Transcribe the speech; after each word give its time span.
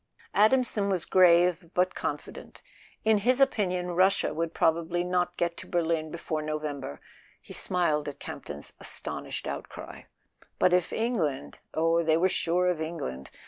Adamson 0.33 0.89
was 0.89 1.05
grave 1.05 1.69
but 1.75 1.93
confident. 1.93 2.63
In 3.05 3.19
his 3.19 3.39
opinion 3.39 3.91
Russia 3.91 4.33
would 4.33 4.51
probably 4.51 5.03
not 5.03 5.37
get 5.37 5.55
to 5.57 5.67
Berlin 5.67 6.09
before 6.09 6.41
November 6.41 6.99
(he 7.39 7.53
smiled 7.53 8.07
at 8.07 8.17
Campton's 8.17 8.73
astonished 8.79 9.45
out¬ 9.45 9.65
cry); 9.69 10.07
but 10.57 10.73
if 10.73 10.91
England—oh, 10.91 12.01
they 12.01 12.17
were 12.17 12.27
sure 12.29 12.65
of 12.71 12.81
England! 12.81 13.29